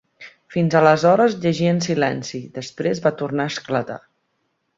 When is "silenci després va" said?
1.87-3.13